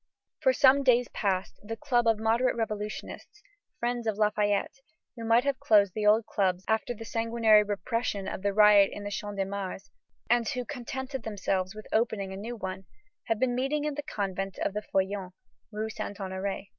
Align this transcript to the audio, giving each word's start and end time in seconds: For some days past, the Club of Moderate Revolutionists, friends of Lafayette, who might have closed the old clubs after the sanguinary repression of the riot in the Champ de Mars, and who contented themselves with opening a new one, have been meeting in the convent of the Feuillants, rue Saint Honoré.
For 0.41 0.51
some 0.51 0.81
days 0.81 1.09
past, 1.09 1.59
the 1.61 1.77
Club 1.77 2.07
of 2.07 2.17
Moderate 2.17 2.55
Revolutionists, 2.55 3.43
friends 3.79 4.07
of 4.07 4.17
Lafayette, 4.17 4.79
who 5.15 5.23
might 5.23 5.43
have 5.43 5.59
closed 5.59 5.93
the 5.93 6.07
old 6.07 6.25
clubs 6.25 6.65
after 6.67 6.95
the 6.95 7.05
sanguinary 7.05 7.61
repression 7.61 8.27
of 8.27 8.41
the 8.41 8.51
riot 8.51 8.89
in 8.91 9.03
the 9.03 9.11
Champ 9.11 9.37
de 9.37 9.45
Mars, 9.45 9.91
and 10.27 10.49
who 10.49 10.65
contented 10.65 11.21
themselves 11.21 11.75
with 11.75 11.85
opening 11.93 12.33
a 12.33 12.35
new 12.35 12.55
one, 12.55 12.85
have 13.25 13.37
been 13.37 13.53
meeting 13.53 13.83
in 13.83 13.93
the 13.93 14.01
convent 14.01 14.57
of 14.57 14.73
the 14.73 14.81
Feuillants, 14.81 15.35
rue 15.71 15.87
Saint 15.91 16.17
Honoré. 16.17 16.69